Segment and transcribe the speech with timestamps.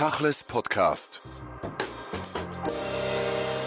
[0.00, 1.20] Tachles Podcast.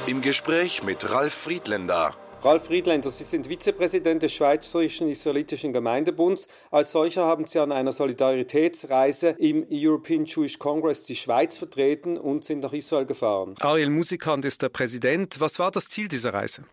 [0.08, 2.16] Im Gespräch mit Ralf Friedländer.
[2.42, 6.48] Ralf Friedländer, Sie sind Vizepräsident des Schweizerischen Israelitischen Gemeindebunds.
[6.72, 12.44] Als solcher haben Sie an einer Solidaritätsreise im European Jewish Congress die Schweiz vertreten und
[12.44, 13.54] sind nach Israel gefahren.
[13.60, 15.40] Ariel Musikant ist der Präsident.
[15.40, 16.64] Was war das Ziel dieser Reise?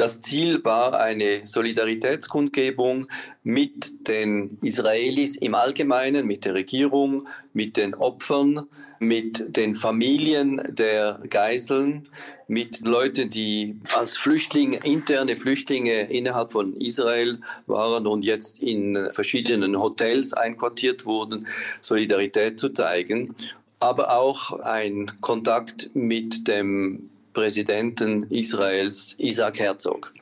[0.00, 3.06] Das Ziel war eine Solidaritätskundgebung
[3.42, 8.66] mit den Israelis im Allgemeinen, mit der Regierung, mit den Opfern,
[8.98, 12.08] mit den Familien der Geiseln,
[12.48, 19.78] mit Leuten, die als Flüchtlinge, interne Flüchtlinge innerhalb von Israel waren und jetzt in verschiedenen
[19.78, 21.46] Hotels einquartiert wurden,
[21.82, 23.34] Solidarität zu zeigen.
[23.80, 30.12] Aber auch ein Kontakt mit dem Präsidenten Israels, Isaac Herzog.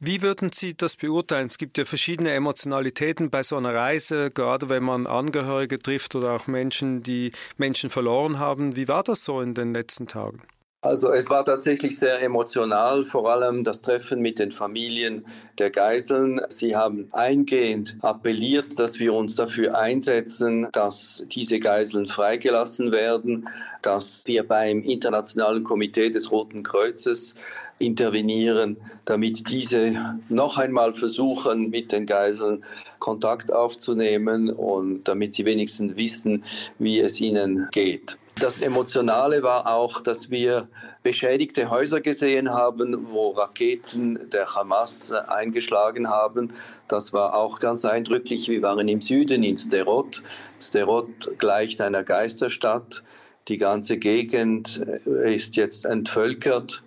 [0.00, 1.46] Wie würden Sie das beurteilen?
[1.46, 6.32] Es gibt ja verschiedene Emotionalitäten bei so einer Reise, gerade wenn man Angehörige trifft oder
[6.32, 8.76] auch Menschen, die Menschen verloren haben.
[8.76, 10.42] Wie war das so in den letzten Tagen?
[10.84, 15.24] Also es war tatsächlich sehr emotional, vor allem das Treffen mit den Familien
[15.56, 16.42] der Geiseln.
[16.50, 23.48] Sie haben eingehend appelliert, dass wir uns dafür einsetzen, dass diese Geiseln freigelassen werden,
[23.80, 27.36] dass wir beim Internationalen Komitee des Roten Kreuzes
[27.78, 28.76] intervenieren,
[29.06, 32.62] damit diese noch einmal versuchen, mit den Geiseln
[32.98, 36.44] Kontakt aufzunehmen und damit sie wenigstens wissen,
[36.78, 38.18] wie es ihnen geht.
[38.44, 40.68] Das Emotionale war auch, dass wir
[41.02, 46.52] beschädigte Häuser gesehen haben, wo Raketen der Hamas eingeschlagen haben.
[46.86, 48.50] Das war auch ganz eindrücklich.
[48.50, 50.22] Wir waren im Süden in Sderot.
[50.60, 53.02] Sderot gleicht einer Geisterstadt.
[53.48, 56.82] Die ganze Gegend ist jetzt entvölkert.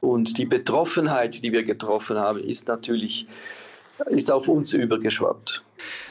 [0.00, 3.28] Und die Betroffenheit, die wir getroffen haben, ist natürlich
[4.06, 5.62] ist auf uns übergeschwappt.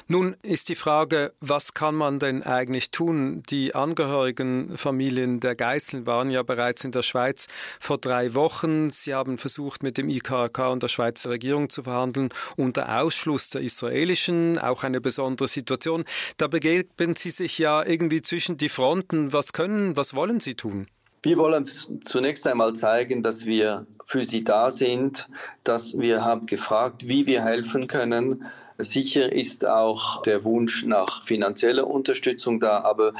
[0.07, 3.41] Nun ist die Frage, was kann man denn eigentlich tun?
[3.49, 7.47] Die Angehörigen Familien der Geiseln waren ja bereits in der Schweiz
[7.79, 8.91] vor drei Wochen.
[8.91, 13.61] Sie haben versucht, mit dem IKK und der Schweizer Regierung zu verhandeln, unter Ausschluss der
[13.61, 16.05] israelischen, auch eine besondere Situation.
[16.37, 19.33] Da begeben Sie sich ja irgendwie zwischen die Fronten.
[19.33, 20.85] Was können, was wollen Sie tun?
[21.23, 21.65] Wir wollen
[22.01, 25.27] zunächst einmal zeigen, dass wir für Sie da sind,
[25.63, 28.45] dass wir haben gefragt, wie wir helfen können,
[28.77, 33.13] Sicher ist auch der Wunsch nach finanzieller Unterstützung da, aber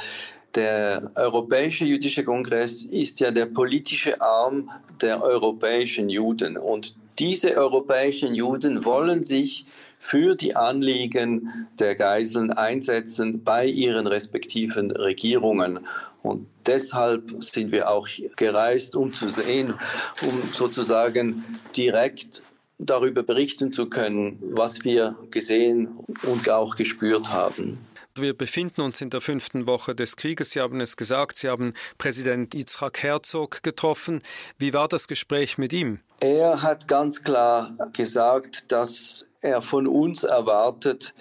[0.54, 4.70] der Europäische Jüdische Kongress ist ja der politische Arm
[5.00, 6.58] der europäischen Juden.
[6.58, 9.64] Und diese europäischen Juden wollen sich
[9.98, 15.80] für die Anliegen der Geiseln einsetzen bei ihren respektiven Regierungen.
[16.26, 19.74] Und deshalb sind wir auch gereist, um zu sehen,
[20.22, 21.44] um sozusagen
[21.76, 22.42] direkt
[22.78, 27.78] darüber berichten zu können, was wir gesehen und auch gespürt haben.
[28.16, 30.50] Wir befinden uns in der fünften Woche des Krieges.
[30.50, 34.22] Sie haben es gesagt, Sie haben Präsident Yitzhak Herzog getroffen.
[34.58, 36.00] Wie war das Gespräch mit ihm?
[36.20, 41.14] Er hat ganz klar gesagt, dass er von uns erwartet,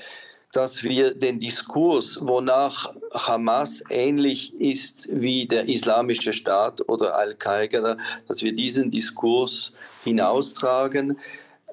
[0.56, 7.98] dass wir den Diskurs, wonach Hamas ähnlich ist wie der Islamische Staat oder Al-Qaida,
[8.30, 9.74] dass wir diesen Diskurs
[10.06, 11.20] hinaustragen.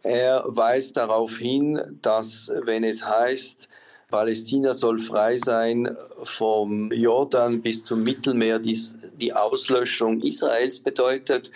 [0.03, 3.69] Er weist darauf hin, dass wenn es heißt,
[4.11, 11.53] Palästina soll frei sein vom Jordan bis zum Mittelmeer, dies die Auslöschung Israels bedeutet.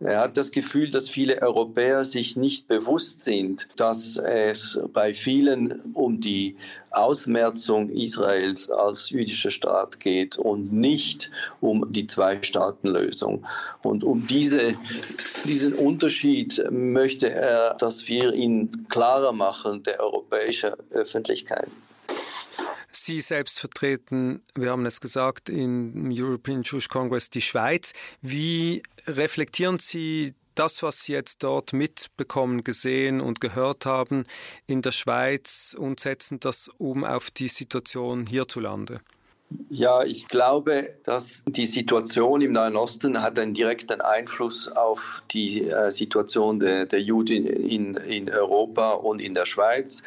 [0.00, 5.80] Er hat das Gefühl, dass viele Europäer sich nicht bewusst sind, dass es bei vielen
[5.92, 6.56] um die
[6.90, 13.46] Ausmerzung Israels als jüdischer Staat geht und nicht um die Zwei-Staaten-Lösung.
[13.82, 14.72] Und um diese,
[15.44, 21.68] diesen Unterschied möchte er, dass wir ihn klarer machen der europäischen Öffentlichkeit.
[23.04, 27.92] Sie selbst vertreten, wir haben es gesagt, im European Jewish Congress die Schweiz.
[28.20, 34.24] Wie reflektieren Sie das, was Sie jetzt dort mitbekommen, gesehen und gehört haben
[34.66, 39.00] in der Schweiz und setzen das um auf die Situation hierzulande?
[39.68, 45.68] Ja, ich glaube, dass die Situation im Nahen Osten hat einen direkten Einfluss auf die
[45.68, 50.04] äh, Situation der, der Juden in, in Europa und in der Schweiz.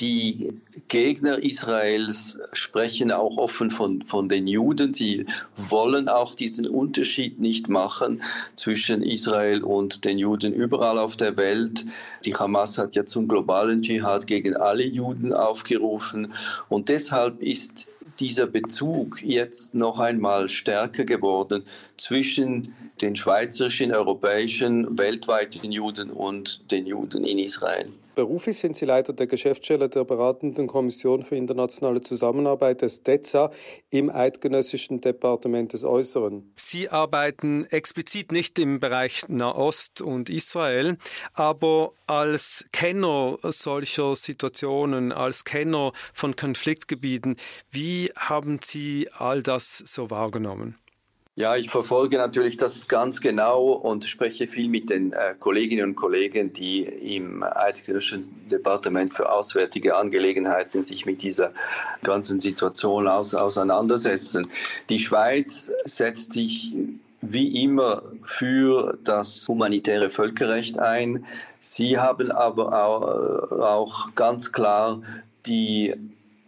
[0.00, 0.54] Die
[0.88, 4.94] Gegner Israels sprechen auch offen von, von den Juden.
[4.94, 5.26] Sie
[5.56, 8.22] wollen auch diesen Unterschied nicht machen
[8.54, 11.84] zwischen Israel und den Juden überall auf der Welt.
[12.24, 16.32] Die Hamas hat ja zum globalen Dschihad gegen alle Juden aufgerufen
[16.70, 17.88] und deshalb ist
[18.20, 21.64] dieser Bezug jetzt noch einmal stärker geworden
[21.96, 27.88] zwischen den schweizerischen, europäischen, weltweiten Juden und den Juden in Israel.
[28.16, 33.52] Beruflich sind Sie Leiter der Geschäftsstelle der Beratenden Kommission für internationale Zusammenarbeit des DEZA
[33.90, 36.52] im Eidgenössischen Departement des Äußeren.
[36.56, 40.96] Sie arbeiten explizit nicht im Bereich Nahost und Israel,
[41.34, 47.36] aber als Kenner solcher Situationen, als Kenner von Konfliktgebieten,
[47.70, 50.76] wie haben Sie all das so wahrgenommen?
[51.38, 55.94] Ja, ich verfolge natürlich das ganz genau und spreche viel mit den äh, Kolleginnen und
[55.94, 61.52] Kollegen, die im Eidgenössischen Departement für Auswärtige Angelegenheiten sich mit dieser
[62.02, 64.50] ganzen Situation aus, auseinandersetzen.
[64.88, 66.72] Die Schweiz setzt sich
[67.20, 71.26] wie immer für das humanitäre Völkerrecht ein.
[71.60, 75.02] Sie haben aber auch, auch ganz klar
[75.44, 75.92] die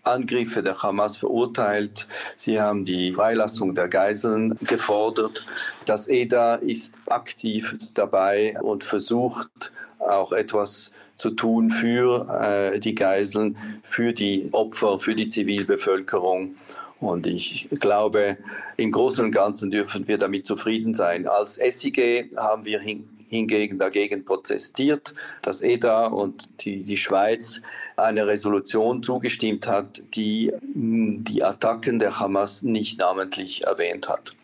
[0.09, 2.09] Angriffe der Hamas verurteilt.
[2.37, 5.47] Sie haben die Freilassung der Geiseln gefordert.
[5.87, 13.57] Das EDA ist aktiv dabei und versucht auch etwas zu tun für äh, die Geiseln,
[13.83, 16.55] für die Opfer, für die Zivilbevölkerung.
[17.01, 18.39] Und ich glaube,
[18.77, 21.27] im Großen und Ganzen dürfen wir damit zufrieden sein.
[21.27, 22.81] Als SIG haben wir
[23.29, 27.63] hingegen dagegen protestiert, dass EDA und die, die Schweiz
[27.97, 34.38] eine Resolution zugestimmt hat, die die Attacken der Hamas nicht namentlich erwähnt hat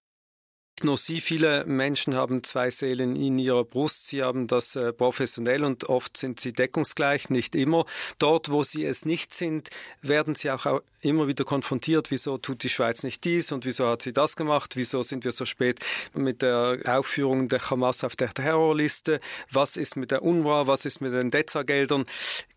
[0.82, 4.08] nur Sie, viele Menschen haben zwei Seelen in ihrer Brust.
[4.08, 7.86] Sie haben das äh, professionell und oft sind sie deckungsgleich, nicht immer.
[8.18, 9.70] Dort, wo sie es nicht sind,
[10.02, 12.10] werden sie auch immer wieder konfrontiert.
[12.10, 14.74] Wieso tut die Schweiz nicht dies und wieso hat sie das gemacht?
[14.74, 15.78] Wieso sind wir so spät
[16.12, 19.20] mit der Aufführung der Hamas auf der Terrorliste?
[19.52, 20.66] Was ist mit der UNRWA?
[20.66, 22.04] Was ist mit den DEZA-Geldern?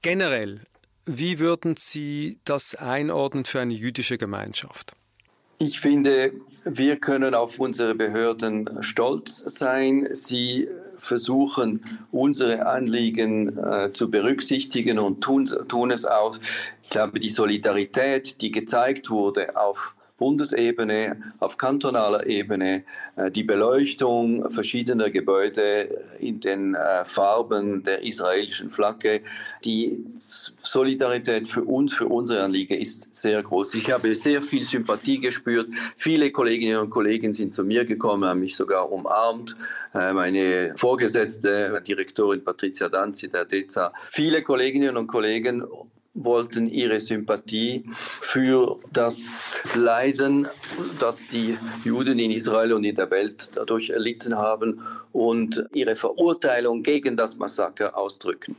[0.01, 0.61] Generell,
[1.05, 4.95] wie würden Sie das einordnen für eine jüdische Gemeinschaft?
[5.59, 6.33] Ich finde,
[6.65, 10.07] wir können auf unsere Behörden stolz sein.
[10.13, 10.67] Sie
[10.99, 16.37] versuchen, unsere Anliegen äh, zu berücksichtigen und tun, tun es auch.
[16.83, 22.83] Ich glaube, die Solidarität, die gezeigt wurde auf Bundesebene, auf kantonaler Ebene,
[23.15, 29.21] äh, die Beleuchtung verschiedener Gebäude in den äh, Farben der israelischen Flagge.
[29.63, 33.75] Die Solidarität für uns, für unsere Anliegen ist sehr groß.
[33.75, 35.69] Ich habe sehr viel Sympathie gespürt.
[35.95, 39.55] Viele Kolleginnen und Kollegen sind zu mir gekommen, haben mich sogar umarmt.
[39.93, 43.93] Äh, meine Vorgesetzte, Direktorin Patricia Danzi, der DEZA.
[44.09, 45.63] Viele Kolleginnen und Kollegen
[46.17, 47.85] wollten ihre Sympathie
[48.19, 50.47] für das Leiden,
[50.99, 54.81] das die Juden in Israel und in der Welt dadurch erlitten haben
[55.11, 58.55] und ihre Verurteilung gegen das Massaker ausdrücken.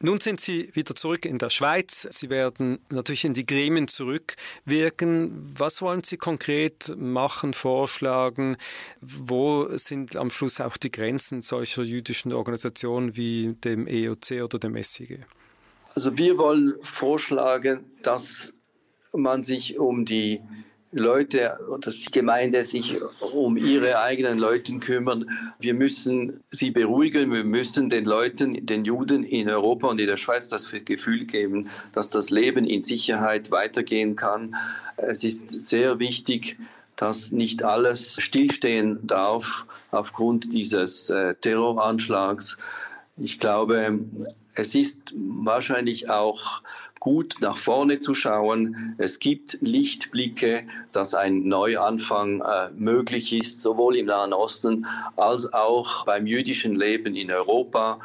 [0.00, 2.06] Nun sind Sie wieder zurück in der Schweiz.
[2.12, 5.52] Sie werden natürlich in die Gremien zurückwirken.
[5.58, 8.56] Was wollen Sie konkret machen, vorschlagen?
[9.00, 14.80] Wo sind am Schluss auch die Grenzen solcher jüdischen Organisationen wie dem EOC oder dem
[14.80, 15.26] SIG?
[15.94, 18.54] Also wir wollen vorschlagen, dass
[19.12, 20.40] man sich um die
[20.90, 25.28] Leute, dass die Gemeinde sich um ihre eigenen Leute kümmern.
[25.58, 27.30] Wir müssen sie beruhigen.
[27.30, 31.68] Wir müssen den Leuten, den Juden in Europa und in der Schweiz das Gefühl geben,
[31.92, 34.54] dass das Leben in Sicherheit weitergehen kann.
[34.96, 36.58] Es ist sehr wichtig,
[36.96, 42.56] dass nicht alles stillstehen darf aufgrund dieses äh, Terroranschlags.
[43.16, 44.00] Ich glaube,
[44.58, 46.62] es ist wahrscheinlich auch
[46.98, 48.94] gut nach vorne zu schauen.
[48.98, 54.84] Es gibt Lichtblicke, dass ein Neuanfang äh, möglich ist, sowohl im Nahen Osten
[55.16, 58.00] als auch beim jüdischen Leben in Europa.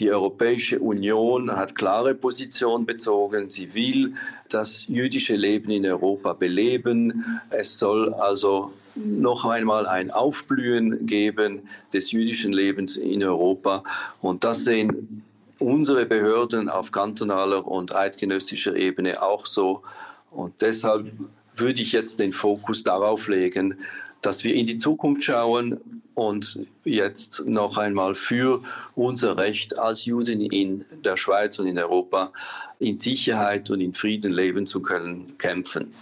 [0.00, 3.48] Die Europäische Union hat klare Position bezogen.
[3.48, 4.14] Sie will
[4.48, 7.40] das jüdische Leben in Europa beleben.
[7.50, 13.84] Es soll also noch einmal ein Aufblühen geben des jüdischen Lebens in Europa.
[14.20, 15.22] Und das sehen
[15.62, 19.82] unsere Behörden auf kantonaler und eidgenössischer Ebene auch so.
[20.30, 21.12] Und deshalb
[21.54, 23.78] würde ich jetzt den Fokus darauf legen,
[24.20, 25.80] dass wir in die Zukunft schauen
[26.14, 28.62] und jetzt noch einmal für
[28.94, 32.32] unser Recht als Juden in der Schweiz und in Europa
[32.78, 35.92] in Sicherheit und in Frieden leben zu können, kämpfen.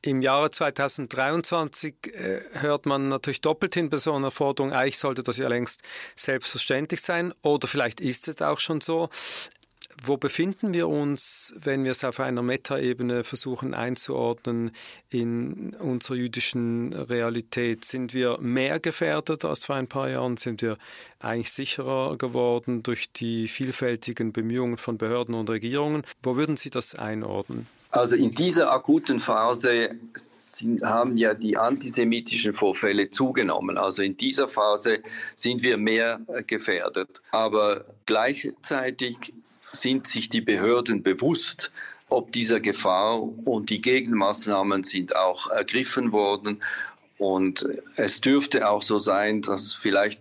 [0.00, 5.24] Im Jahre 2023 äh, hört man natürlich doppelt hin bei so einer Forderung, eigentlich sollte
[5.24, 5.82] das ja längst
[6.14, 9.08] selbstverständlich sein oder vielleicht ist es auch schon so.
[10.04, 14.70] Wo befinden wir uns, wenn wir es auf einer Metaebene versuchen einzuordnen
[15.10, 17.84] in unserer jüdischen Realität?
[17.84, 20.36] Sind wir mehr gefährdet als vor ein paar Jahren?
[20.36, 20.78] Sind wir
[21.18, 26.04] eigentlich sicherer geworden durch die vielfältigen Bemühungen von Behörden und Regierungen?
[26.22, 27.66] Wo würden Sie das einordnen?
[27.90, 33.78] Also in dieser akuten Phase sind, haben ja die antisemitischen Vorfälle zugenommen.
[33.78, 35.02] Also in dieser Phase
[35.34, 37.22] sind wir mehr gefährdet.
[37.30, 39.32] Aber gleichzeitig
[39.78, 41.72] sind sich die Behörden bewusst,
[42.08, 46.60] ob dieser Gefahr und die Gegenmaßnahmen sind auch ergriffen worden.
[47.18, 50.20] Und es dürfte auch so sein, dass vielleicht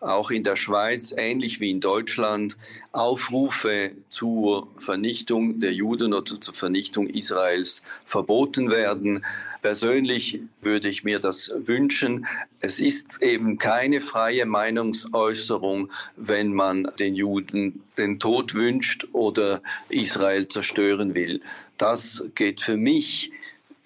[0.00, 2.56] auch in der Schweiz, ähnlich wie in Deutschland,
[2.92, 9.24] Aufrufe zur Vernichtung der Juden oder zur Vernichtung Israels verboten werden.
[9.60, 12.26] Persönlich würde ich mir das wünschen.
[12.60, 20.46] Es ist eben keine freie Meinungsäußerung, wenn man den Juden den Tod wünscht oder Israel
[20.46, 21.40] zerstören will.
[21.76, 23.32] Das geht für mich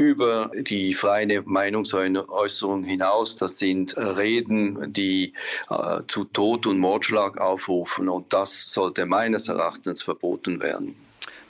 [0.02, 3.36] über die freie Meinungsäußerung hinaus.
[3.36, 5.32] Das sind Reden, die
[5.70, 10.96] äh, zu Tod und Mordschlag aufrufen und das sollte meines Erachtens verboten werden.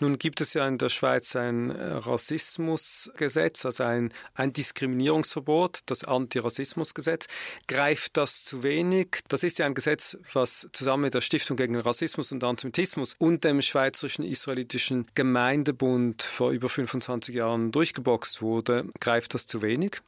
[0.02, 6.02] Nun gibt es ja in der Schweiz ein äh, Rassismusgesetz, also ein, ein Diskriminierungsverbot, das
[6.02, 7.28] Antirassismusgesetz.
[7.68, 9.20] Greift das zu wenig?
[9.28, 13.44] Das ist ja ein Gesetz, was zusammen mit der Stiftung gegen Rassismus und Antisemitismus und
[13.44, 18.86] dem Schweizerischen Israelitischen Gemeindebund vor über 25 Jahren durchgeboxt wurde.
[18.98, 20.00] Greift das zu wenig?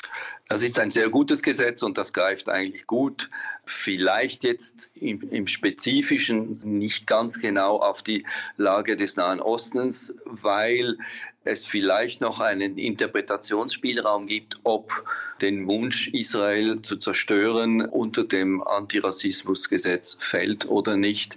[0.48, 3.30] Das ist ein sehr gutes Gesetz und das greift eigentlich gut.
[3.64, 9.83] Vielleicht jetzt im, im Spezifischen nicht ganz genau auf die Lage des Nahen Ostens,
[10.24, 10.98] weil
[11.44, 15.04] es vielleicht noch einen Interpretationsspielraum gibt, ob
[15.40, 21.36] den Wunsch, Israel zu zerstören, unter dem Antirassismusgesetz fällt oder nicht.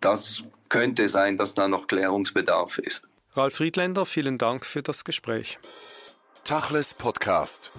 [0.00, 3.08] Das könnte sein, dass da noch Klärungsbedarf ist.
[3.32, 5.58] Ralf Friedländer, vielen Dank für das Gespräch.
[6.44, 7.72] Tachles Podcast.